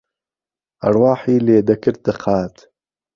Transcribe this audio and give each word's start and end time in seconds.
ئەڕواحی 0.81 1.43
لێ 1.45 1.59
دهکر 1.67 1.95
دقات 2.05 2.55